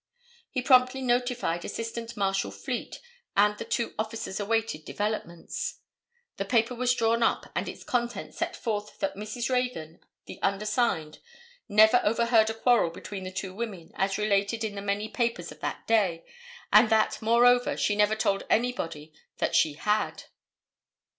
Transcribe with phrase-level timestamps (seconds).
[0.49, 2.99] He promptly notified Assistant Marshal Fleet
[3.37, 5.77] and the two officers awaited developments.
[6.37, 9.47] The paper was drawn up and its contents set forth that Mrs.
[9.51, 11.19] Reagan, the undersigned,
[11.69, 15.59] never overheard a quarrel between the two women as related in the many papers of
[15.59, 16.25] that day
[16.73, 20.23] and that moreover she never told anybody that she had.